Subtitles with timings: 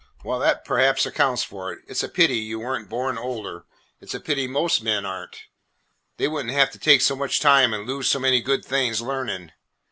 [0.23, 1.81] Well, that perhaps accounts for it.
[1.87, 3.65] It 's a pity you were n't born older.
[3.99, 5.37] It 's a pity most men are n't.
[6.17, 8.99] They would n't have to take so much time and lose so many good things
[8.99, 9.51] learning.